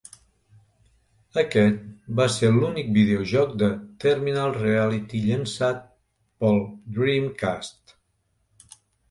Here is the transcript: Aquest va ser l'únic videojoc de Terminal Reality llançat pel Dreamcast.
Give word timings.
Aquest 1.41 1.83
va 2.19 2.25
ser 2.35 2.49
l'únic 2.55 2.89
videojoc 2.95 3.53
de 3.65 3.69
Terminal 4.05 4.57
Reality 4.57 5.23
llançat 5.27 5.85
pel 6.45 6.59
Dreamcast. 6.99 7.97